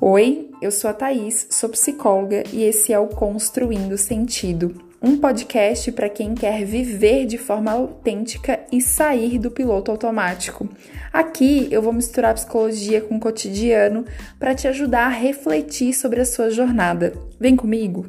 [0.00, 5.90] Oi, eu sou a Thaís, sou psicóloga e esse é o Construindo Sentido, um podcast
[5.92, 10.68] para quem quer viver de forma autêntica e sair do piloto automático.
[11.12, 14.04] Aqui eu vou misturar psicologia com o cotidiano
[14.38, 17.12] para te ajudar a refletir sobre a sua jornada.
[17.38, 18.04] Vem comigo!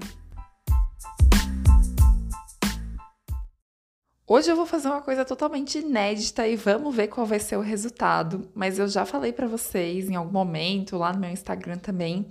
[4.28, 7.62] Hoje eu vou fazer uma coisa totalmente inédita e vamos ver qual vai ser o
[7.62, 8.50] resultado.
[8.56, 12.26] Mas eu já falei para vocês em algum momento, lá no meu Instagram também,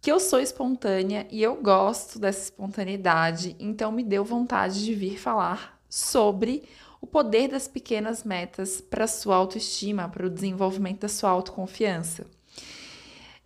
[0.00, 5.18] que eu sou espontânea e eu gosto dessa espontaneidade, então me deu vontade de vir
[5.18, 6.62] falar sobre
[7.00, 12.26] o poder das pequenas metas para sua autoestima, para o desenvolvimento da sua autoconfiança.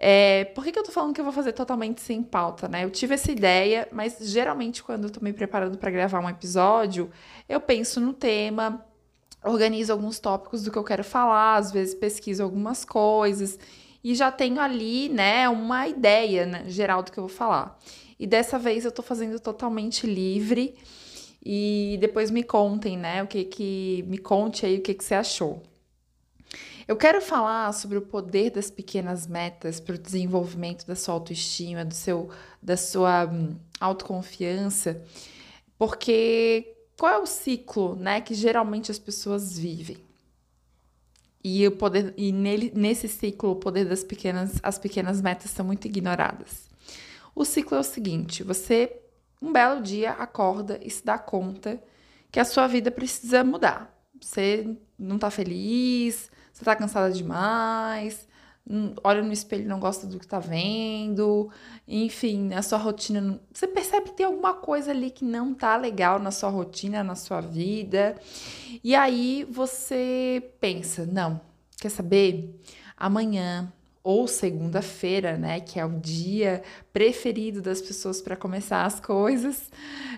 [0.00, 2.84] É, por que, que eu tô falando que eu vou fazer totalmente sem pauta, né?
[2.84, 7.10] Eu tive essa ideia, mas geralmente quando eu tô me preparando para gravar um episódio,
[7.48, 8.86] eu penso no tema,
[9.44, 13.58] organizo alguns tópicos do que eu quero falar, às vezes pesquiso algumas coisas
[14.02, 17.76] e já tenho ali, né, uma ideia né, geral do que eu vou falar.
[18.18, 20.76] E dessa vez eu tô fazendo totalmente livre
[21.44, 25.14] e depois me contem, né, o que que me conte aí o que que você
[25.14, 25.62] achou.
[26.88, 31.84] Eu quero falar sobre o poder das pequenas metas para o desenvolvimento da sua autoestima,
[31.84, 32.30] do seu,
[32.62, 35.04] da sua hum, autoconfiança,
[35.76, 39.98] porque qual é o ciclo, né, que geralmente as pessoas vivem?
[41.44, 45.66] E o poder e nele, nesse ciclo o poder das pequenas as pequenas metas são
[45.66, 46.70] muito ignoradas.
[47.34, 48.98] O ciclo é o seguinte: você
[49.42, 51.82] um belo dia acorda e se dá conta
[52.32, 53.94] que a sua vida precisa mudar.
[54.20, 58.26] Você não está feliz, você tá cansada demais,
[59.04, 61.48] olha no espelho e não gosta do que tá vendo,
[61.86, 63.40] enfim, a sua rotina.
[63.52, 67.14] Você percebe que tem alguma coisa ali que não tá legal na sua rotina, na
[67.14, 68.16] sua vida.
[68.82, 71.40] E aí você pensa: não,
[71.80, 72.60] quer saber?
[72.96, 73.72] Amanhã
[74.02, 79.70] ou segunda-feira, né, que é o dia preferido das pessoas para começar as coisas,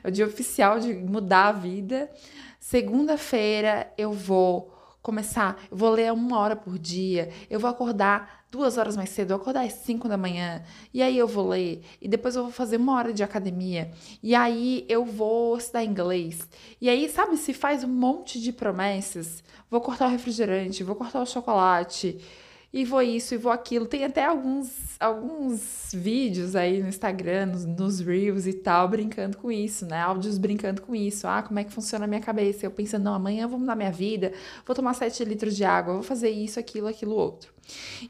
[0.02, 2.10] é o dia oficial de mudar a vida.
[2.58, 8.76] Segunda-feira eu vou começar, eu vou ler uma hora por dia, eu vou acordar duas
[8.76, 10.62] horas mais cedo, eu vou acordar às cinco da manhã,
[10.92, 13.90] e aí eu vou ler, e depois eu vou fazer uma hora de academia,
[14.22, 16.48] e aí eu vou estudar inglês.
[16.80, 21.22] E aí, sabe, se faz um monte de promessas, vou cortar o refrigerante, vou cortar
[21.22, 22.20] o chocolate,
[22.72, 23.86] e vou isso, e vou aquilo.
[23.86, 24.70] Tem até alguns,
[25.00, 29.98] alguns vídeos aí no Instagram, nos, nos Reels e tal, brincando com isso, né?
[30.00, 31.26] Áudios brincando com isso.
[31.26, 32.64] Ah, como é que funciona a minha cabeça?
[32.64, 34.32] Eu pensando, não, amanhã eu vou mudar minha vida,
[34.64, 37.52] vou tomar 7 litros de água, vou fazer isso, aquilo, aquilo, outro.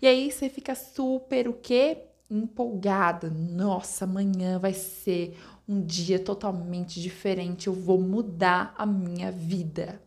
[0.01, 1.99] E aí você fica super o quê?
[2.31, 3.31] Empolgada.
[3.31, 10.03] Nossa, amanhã vai ser um dia totalmente diferente, eu vou mudar a minha vida.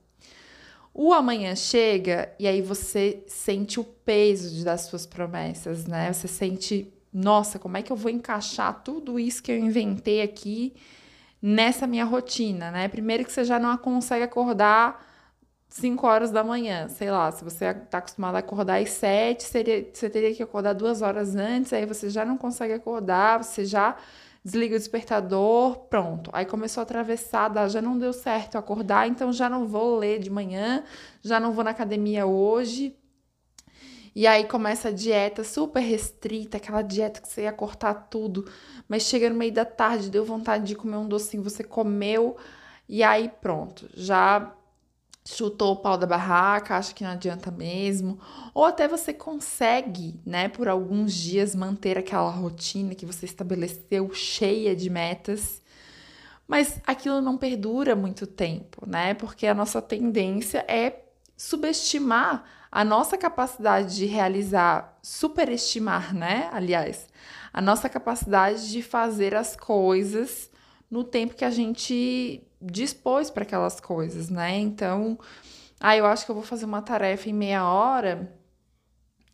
[0.94, 6.14] O amanhã chega e aí você sente o peso das suas promessas, né?
[6.14, 10.74] Você sente, nossa, como é que eu vou encaixar tudo isso que eu inventei aqui
[11.42, 12.88] nessa minha rotina, né?
[12.88, 15.04] Primeiro que você já não consegue acordar
[15.68, 19.90] 5 horas da manhã, sei lá, se você está acostumado a acordar às 7, seria,
[19.92, 23.98] você teria que acordar duas horas antes, aí você já não consegue acordar, você já
[24.44, 26.30] desliga o despertador, pronto.
[26.34, 30.30] Aí começou a atravessar, já não deu certo acordar, então já não vou ler de
[30.30, 30.84] manhã,
[31.22, 32.98] já não vou na academia hoje.
[34.16, 38.48] E aí começa a dieta super restrita, aquela dieta que você ia cortar tudo,
[38.88, 42.38] mas chega no meio da tarde, deu vontade de comer um docinho, você comeu,
[42.88, 44.54] e aí pronto, já
[45.26, 48.20] chutou o pau da barraca, acha que não adianta mesmo,
[48.54, 54.76] ou até você consegue, né, por alguns dias manter aquela rotina que você estabeleceu cheia
[54.76, 55.62] de metas,
[56.48, 59.14] mas aquilo não perdura muito tempo, né?
[59.14, 61.04] Porque a nossa tendência é
[61.38, 66.50] subestimar a nossa capacidade de realizar, superestimar, né?
[66.52, 67.08] Aliás,
[67.54, 70.50] a nossa capacidade de fazer as coisas
[70.90, 74.58] no tempo que a gente dispôs para aquelas coisas, né?
[74.58, 75.20] Então,
[75.80, 78.34] ah, eu acho que eu vou fazer uma tarefa em meia hora.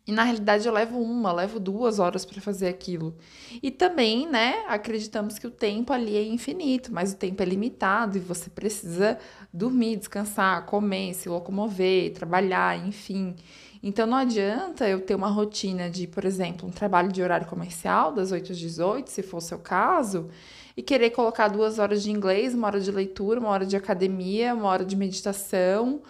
[0.06, 3.16] E na realidade eu levo uma, levo duas horas para fazer aquilo.
[3.62, 8.16] E também, né, acreditamos que o tempo ali é infinito, mas o tempo é limitado
[8.16, 9.18] e você precisa
[9.52, 13.36] dormir, descansar, comer, se locomover, trabalhar, enfim.
[13.82, 18.12] Então não adianta eu ter uma rotina de, por exemplo, um trabalho de horário comercial
[18.12, 20.28] das 8 às 18, se for o seu caso,
[20.76, 24.54] e querer colocar duas horas de inglês, uma hora de leitura, uma hora de academia,
[24.54, 26.02] uma hora de meditação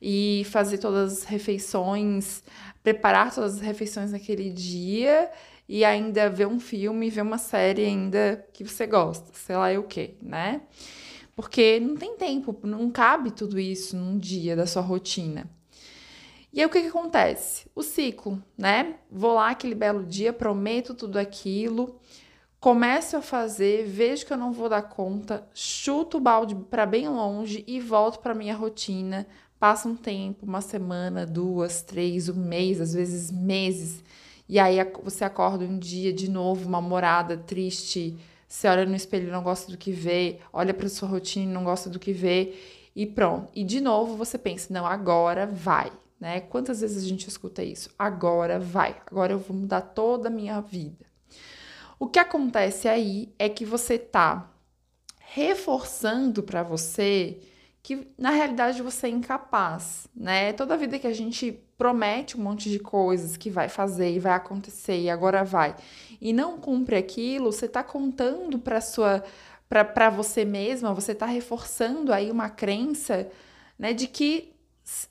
[0.00, 2.42] e fazer todas as refeições,
[2.82, 5.30] preparar todas as refeições naquele dia
[5.68, 9.82] e ainda ver um filme, ver uma série ainda que você gosta, sei lá o
[9.82, 10.62] que, né?
[11.36, 15.48] Porque não tem tempo, não cabe tudo isso num dia da sua rotina.
[16.52, 17.66] E aí o que, que acontece?
[17.74, 18.96] O ciclo, né?
[19.10, 22.00] Vou lá aquele belo dia, prometo tudo aquilo,
[22.60, 27.08] começo a fazer, vejo que eu não vou dar conta, chuto o balde para bem
[27.08, 29.26] longe e volto para minha rotina.
[29.58, 34.02] Passa um tempo, uma semana, duas, três, um mês, às vezes meses.
[34.48, 38.16] E aí você acorda um dia de novo, uma morada triste,
[38.46, 41.54] você olha no espelho e não gosta do que vê, olha para sua rotina e
[41.54, 42.54] não gosta do que vê,
[42.94, 43.50] e pronto.
[43.54, 46.40] E de novo você pensa: não, agora vai, né?
[46.40, 47.90] Quantas vezes a gente escuta isso?
[47.98, 51.07] Agora vai, agora eu vou mudar toda a minha vida.
[51.98, 54.50] O que acontece aí é que você tá
[55.20, 57.38] reforçando para você
[57.82, 60.52] que na realidade você é incapaz, né?
[60.52, 64.32] Toda vida que a gente promete um monte de coisas que vai fazer e vai
[64.32, 65.74] acontecer e agora vai
[66.20, 69.22] e não cumpre aquilo, você está contando para sua
[69.68, 73.28] para você mesma, você está reforçando aí uma crença,
[73.78, 74.54] né, de que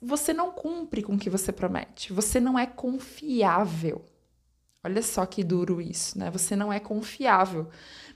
[0.01, 2.11] você não cumpre com o que você promete.
[2.11, 4.03] Você não é confiável.
[4.83, 6.29] Olha só que duro isso, né?
[6.31, 7.67] Você não é confiável.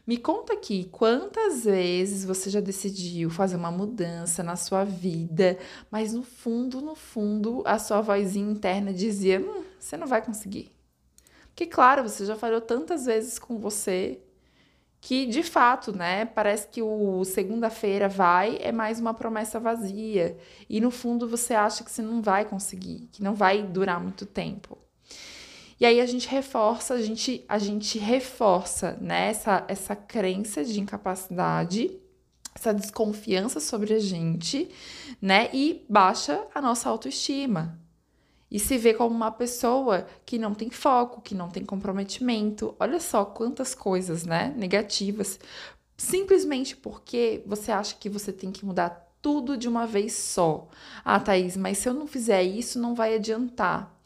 [0.05, 5.57] Me conta aqui, quantas vezes você já decidiu fazer uma mudança na sua vida,
[5.91, 10.71] mas no fundo, no fundo, a sua vozinha interna dizia: hum, você não vai conseguir.
[11.49, 14.19] Porque, claro, você já falhou tantas vezes com você
[15.01, 20.37] que, de fato, né, parece que o segunda-feira vai é mais uma promessa vazia.
[20.69, 24.25] E, no fundo, você acha que você não vai conseguir, que não vai durar muito
[24.25, 24.77] tempo.
[25.81, 30.79] E aí a gente reforça, a gente, a gente reforça né, essa, essa crença de
[30.79, 31.99] incapacidade,
[32.53, 34.69] essa desconfiança sobre a gente,
[35.19, 35.49] né?
[35.51, 37.79] E baixa a nossa autoestima.
[38.51, 42.75] E se vê como uma pessoa que não tem foco, que não tem comprometimento.
[42.79, 44.53] Olha só quantas coisas, né?
[44.55, 45.39] Negativas.
[45.97, 50.67] Simplesmente porque você acha que você tem que mudar tudo de uma vez só.
[51.03, 53.99] Ah, Thaís, mas se eu não fizer isso, não vai adiantar.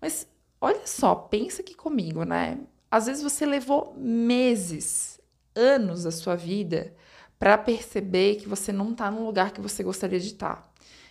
[0.00, 0.28] Mas
[0.60, 2.58] Olha só, pensa aqui comigo, né?
[2.90, 5.20] Às vezes você levou meses,
[5.54, 6.94] anos da sua vida
[7.38, 10.68] para perceber que você não está no lugar que você gostaria de estar, tá,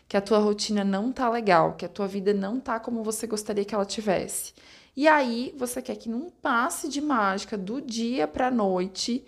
[0.07, 3.27] que a tua rotina não tá legal, que a tua vida não tá como você
[3.27, 4.53] gostaria que ela tivesse.
[4.95, 9.25] E aí você quer que num passe de mágica do dia para noite,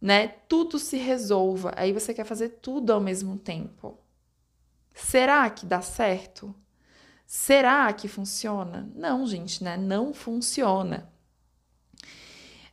[0.00, 1.72] né, tudo se resolva.
[1.76, 3.98] Aí você quer fazer tudo ao mesmo tempo.
[4.92, 6.54] Será que dá certo?
[7.36, 8.88] Será que funciona?
[8.94, 9.76] Não, gente, né?
[9.76, 11.10] Não funciona.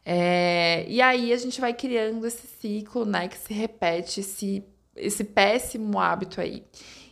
[0.06, 3.28] É, e aí a gente vai criando esse ciclo, né?
[3.28, 4.64] Que se repete, esse,
[4.96, 6.64] esse péssimo hábito aí.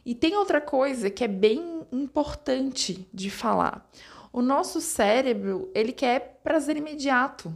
[0.05, 3.89] E tem outra coisa que é bem importante de falar.
[4.31, 7.51] O nosso cérebro, ele quer prazer imediato,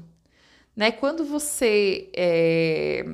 [0.76, 0.92] né?
[0.92, 3.06] Quando você é,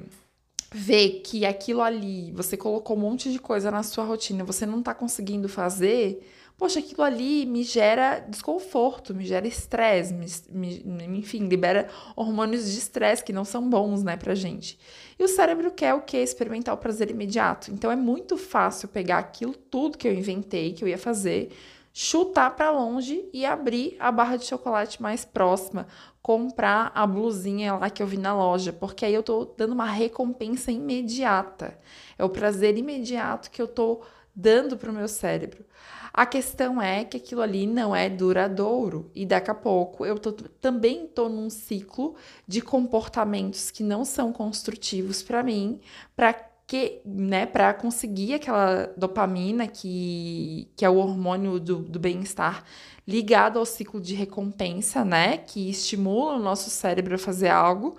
[0.71, 4.81] vê que aquilo ali, você colocou um monte de coisa na sua rotina, você não
[4.81, 6.25] tá conseguindo fazer,
[6.59, 12.77] poxa, aquilo ali me gera desconforto, me gera estresse, me, me, enfim, libera hormônios de
[12.77, 14.77] estresse que não são bons, né, pra gente.
[15.17, 16.17] E o cérebro quer o quê?
[16.17, 17.71] Experimentar o prazer imediato.
[17.71, 21.49] Então é muito fácil pegar aquilo tudo que eu inventei, que eu ia fazer,
[21.93, 25.87] chutar para longe e abrir a barra de chocolate mais próxima,
[26.21, 29.85] comprar a blusinha lá que eu vi na loja, porque aí eu tô dando uma
[29.85, 31.79] recompensa imediata.
[32.17, 34.01] É o prazer imediato que eu tô
[34.35, 35.65] dando para o meu cérebro.
[36.13, 40.31] A questão é que aquilo ali não é duradouro e daqui a pouco eu tô,
[40.31, 42.15] também estou num ciclo
[42.47, 45.79] de comportamentos que não são construtivos para mim,
[46.15, 46.33] para
[46.69, 52.63] que, né, para conseguir aquela dopamina que, que é o hormônio do, do bem-estar
[53.07, 57.97] ligado ao ciclo de recompensa, né, que estimula o nosso cérebro a fazer algo.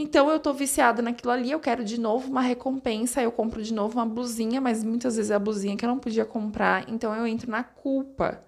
[0.00, 3.74] Então eu tô viciada naquilo ali, eu quero de novo uma recompensa, eu compro de
[3.74, 7.12] novo uma blusinha, mas muitas vezes é a blusinha que eu não podia comprar, então
[7.12, 8.40] eu entro na culpa.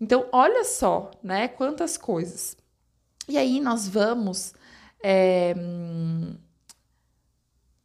[0.00, 1.48] Então, olha só, né?
[1.48, 2.56] Quantas coisas.
[3.28, 4.54] E aí nós vamos.
[5.02, 5.56] É,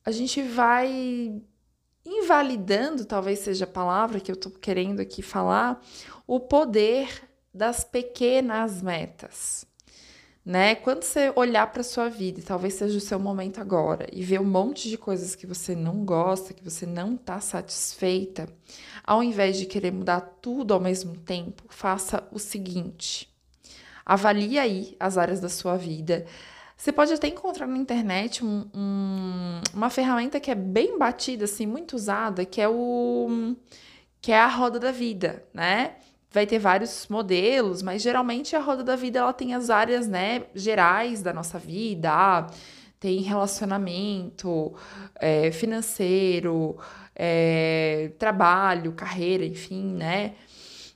[0.06, 1.42] a gente vai
[2.06, 5.82] invalidando, talvez seja a palavra que eu tô querendo aqui falar,
[6.28, 9.66] o poder das pequenas metas
[10.46, 10.76] né?
[10.76, 14.42] Quando você olhar para sua vida, e talvez seja o seu momento agora, e ver
[14.42, 18.50] um monte de coisas que você não gosta, que você não está satisfeita,
[19.04, 23.30] ao invés de querer mudar tudo ao mesmo tempo, faça o seguinte:
[24.06, 26.26] avalie aí as áreas da sua vida.
[26.76, 31.66] Você pode até encontrar na internet um, um, uma ferramenta que é bem batida, assim,
[31.66, 33.56] muito usada, que é o
[34.22, 35.96] que é a roda da vida, né?
[36.34, 40.44] Vai ter vários modelos, mas geralmente a roda da vida ela tem as áreas, né,
[40.56, 42.48] gerais da nossa vida,
[43.00, 44.74] tem relacionamento,
[45.20, 46.76] é, financeiro,
[47.16, 50.34] é, trabalho, carreira, enfim, né?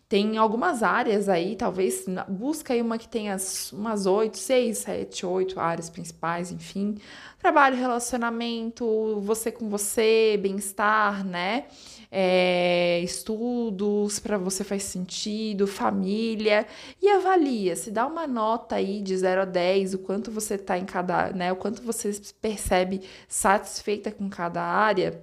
[0.10, 3.36] Tem algumas áreas aí, talvez busca aí uma que tenha
[3.74, 6.96] umas oito, seis, sete, oito áreas principais, enfim.
[7.40, 11.66] Trabalho, relacionamento, você com você, bem-estar, né?
[12.10, 16.66] É, estudos para você faz sentido, família,
[17.02, 20.78] e avalia, se dá uma nota aí de 0 a 10, o quanto você está
[20.78, 21.52] em cada, né?
[21.52, 25.22] O quanto você percebe satisfeita com cada área.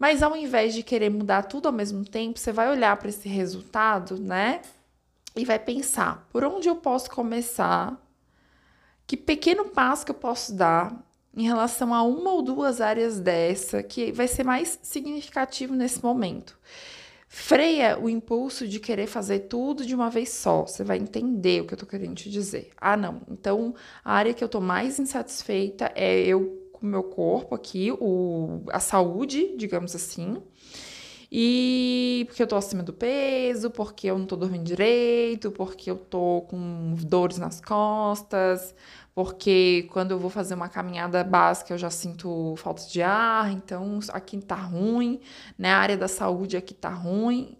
[0.00, 3.28] Mas ao invés de querer mudar tudo ao mesmo tempo, você vai olhar para esse
[3.28, 4.62] resultado, né?
[5.36, 8.00] E vai pensar: por onde eu posso começar?
[9.06, 11.04] Que pequeno passo que eu posso dar
[11.36, 16.58] em relação a uma ou duas áreas dessa que vai ser mais significativo nesse momento?
[17.28, 20.62] Freia o impulso de querer fazer tudo de uma vez só.
[20.62, 22.70] Você vai entender o que eu tô querendo te dizer.
[22.80, 23.20] Ah, não.
[23.30, 28.62] Então, a área que eu tô mais insatisfeita é eu o meu corpo aqui, o,
[28.70, 30.42] a saúde, digamos assim.
[31.32, 35.96] E porque eu tô acima do peso, porque eu não tô dormindo direito, porque eu
[35.96, 38.74] tô com dores nas costas,
[39.14, 44.00] porque quando eu vou fazer uma caminhada básica eu já sinto falta de ar, então
[44.08, 45.20] aqui tá ruim,
[45.56, 45.70] né?
[45.70, 47.56] A área da saúde aqui tá ruim.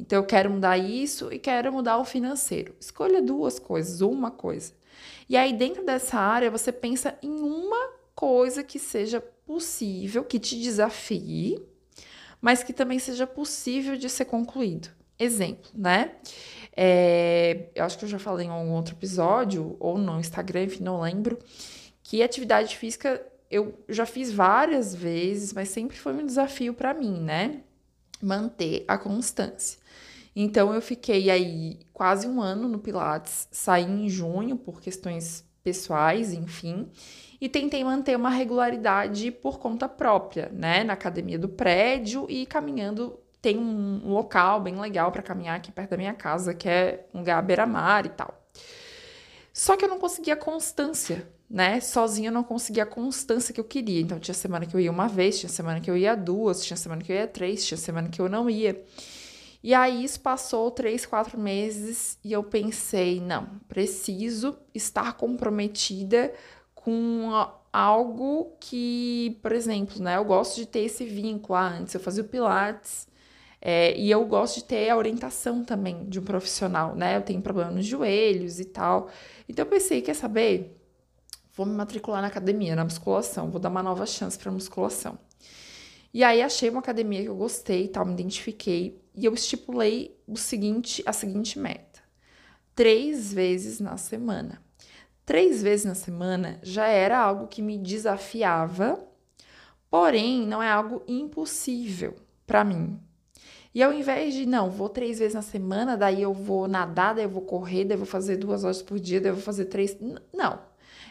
[0.00, 2.74] Então eu quero mudar isso e quero mudar o financeiro.
[2.80, 4.72] Escolha duas coisas, uma coisa.
[5.28, 10.60] E aí dentro dessa área você pensa em uma coisa que seja possível, que te
[10.60, 11.62] desafie,
[12.40, 14.88] mas que também seja possível de ser concluído.
[15.18, 16.16] Exemplo, né?
[16.76, 20.82] É, eu acho que eu já falei em algum outro episódio, ou no Instagram, enfim,
[20.82, 21.38] não lembro,
[22.02, 27.20] que atividade física eu já fiz várias vezes, mas sempre foi um desafio para mim,
[27.20, 27.60] né?
[28.20, 29.78] Manter a constância.
[30.34, 36.32] Então eu fiquei aí quase um ano no Pilates, saí em junho por questões pessoais,
[36.32, 36.88] enfim,
[37.42, 40.84] e tentei manter uma regularidade por conta própria, né?
[40.84, 43.18] Na academia do prédio e caminhando.
[43.40, 47.18] Tem um local bem legal para caminhar aqui perto da minha casa, que é um
[47.18, 48.40] lugar beira-mar e tal.
[49.52, 51.80] Só que eu não conseguia constância, né?
[51.80, 54.00] Sozinha eu não conseguia a constância que eu queria.
[54.00, 56.76] Então tinha semana que eu ia uma vez, tinha semana que eu ia duas, tinha
[56.76, 58.80] semana que eu ia três, tinha semana que eu não ia.
[59.64, 66.32] E aí isso passou três, quatro meses e eu pensei, não, preciso estar comprometida
[66.82, 67.30] com
[67.72, 71.54] algo que, por exemplo, né, eu gosto de ter esse vínculo.
[71.54, 73.06] Ah, antes eu fazia o Pilates
[73.60, 77.16] é, e eu gosto de ter a orientação também de um profissional, né?
[77.16, 79.08] Eu tenho problema nos joelhos e tal.
[79.48, 80.76] Então eu pensei, quer saber?
[81.54, 85.16] Vou me matricular na academia, na musculação, vou dar uma nova chance para musculação.
[86.12, 90.36] E aí achei uma academia que eu gostei, tal, me identifiquei e eu estipulei o
[90.36, 92.00] seguinte, a seguinte meta:
[92.74, 94.60] três vezes na semana.
[95.24, 98.98] Três vezes na semana já era algo que me desafiava,
[99.90, 102.14] porém não é algo impossível
[102.46, 102.98] para mim.
[103.74, 107.24] E ao invés de, não, vou três vezes na semana, daí eu vou nadar, daí
[107.24, 109.66] eu vou correr, daí eu vou fazer duas horas por dia, daí eu vou fazer
[109.66, 109.96] três.
[110.32, 110.58] Não.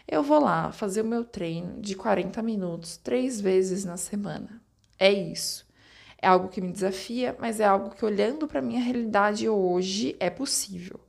[0.06, 4.62] Eu vou lá fazer o meu treino de 40 minutos, três vezes na semana.
[4.98, 5.66] É isso.
[6.20, 10.30] É algo que me desafia, mas é algo que, olhando para minha realidade hoje, é
[10.30, 11.00] possível.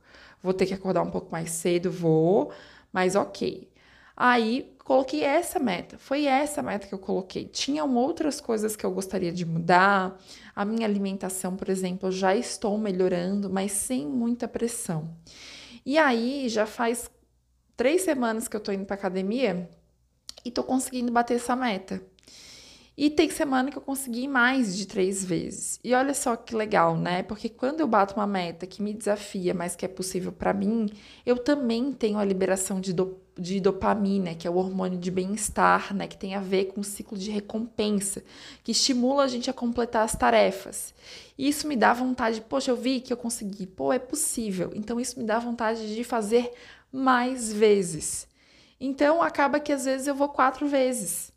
[0.42, 2.50] Vou ter que acordar um pouco mais cedo, vou,
[2.94, 3.68] mas ok.
[4.16, 7.46] Aí coloquei essa meta, foi essa meta que eu coloquei.
[7.46, 10.16] Tinham outras coisas que eu gostaria de mudar.
[10.54, 15.16] A minha alimentação, por exemplo, eu já estou melhorando, mas sem muita pressão.
[15.84, 17.10] E aí já faz
[17.76, 19.68] três semanas que eu tô indo pra academia
[20.44, 22.00] e tô conseguindo bater essa meta.
[22.96, 25.80] E tem semana que eu consegui mais de três vezes.
[25.82, 27.24] E olha só que legal, né?
[27.24, 30.88] Porque quando eu bato uma meta que me desafia, mas que é possível para mim,
[31.26, 35.92] eu também tenho a liberação de, do, de dopamina, que é o hormônio de bem-estar,
[35.92, 36.06] né?
[36.06, 38.22] Que tem a ver com o ciclo de recompensa,
[38.62, 40.94] que estimula a gente a completar as tarefas.
[41.36, 44.70] E isso me dá vontade, poxa, eu vi que eu consegui, pô, é possível.
[44.72, 46.52] Então isso me dá vontade de fazer
[46.92, 48.28] mais vezes.
[48.80, 51.33] Então acaba que às vezes eu vou quatro vezes.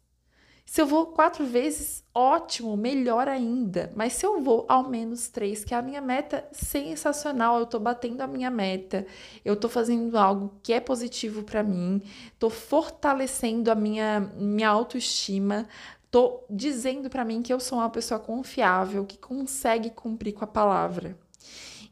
[0.70, 3.90] Se eu vou quatro vezes, ótimo, melhor ainda.
[3.96, 7.80] Mas se eu vou ao menos três, que é a minha meta sensacional, eu tô
[7.80, 9.08] batendo a minha meta,
[9.46, 12.02] eu tô fazendo algo que é positivo para mim,
[12.38, 15.70] tô fortalecendo a minha, minha autoestima,
[16.12, 20.48] tô dizendo para mim que eu sou uma pessoa confiável, que consegue cumprir com a
[20.48, 21.18] palavra.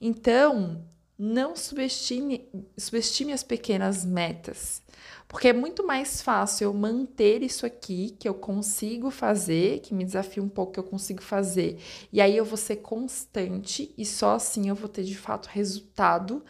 [0.02, 0.84] Então,
[1.18, 4.84] não subestime, subestime as pequenas metas.
[5.28, 10.06] Porque é muito mais fácil eu manter isso aqui, que eu consigo fazer, que me
[10.06, 11.78] desafia um pouco, que eu consigo fazer.
[12.14, 16.44] E aí eu vou ser constante e só assim eu vou ter de fato resultado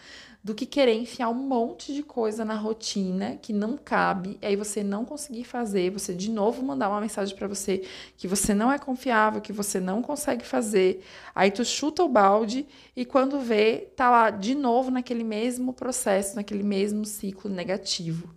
[0.45, 4.55] do que querer enfiar um monte de coisa na rotina que não cabe, e aí
[4.55, 7.83] você não conseguir fazer, você de novo mandar uma mensagem para você
[8.15, 11.03] que você não é confiável, que você não consegue fazer.
[11.33, 16.35] Aí tu chuta o balde e quando vê, tá lá de novo naquele mesmo processo,
[16.35, 18.29] naquele mesmo ciclo negativo.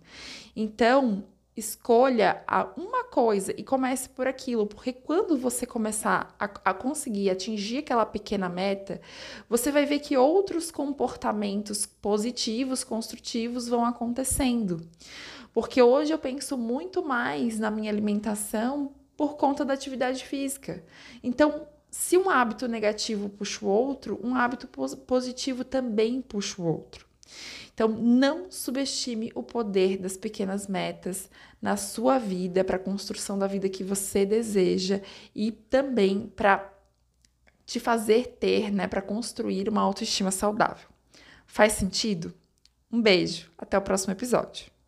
[0.55, 1.23] Então,
[1.59, 2.43] escolha
[2.75, 8.05] uma coisa e comece por aquilo, porque quando você começar a, a, conseguir atingir aquela
[8.05, 8.99] pequena meta,
[9.47, 14.81] você vai ver que outros comportamentos positivos, construtivos vão acontecendo.
[15.53, 20.83] Porque hoje eu penso muito mais na minha alimentação por conta da atividade física.
[21.21, 24.67] Então, se um hábito negativo puxa o outro, um hábito
[25.05, 27.05] positivo também puxa o outro.
[27.79, 31.29] Então, não subestime o poder das pequenas metas
[31.61, 34.99] na sua vida, para a construção da vida que você deseja
[35.33, 36.73] e também para
[37.65, 40.89] te fazer ter, né, para construir uma autoestima saudável.
[41.47, 42.33] Faz sentido?
[42.91, 44.69] Um beijo, até o próximo episódio.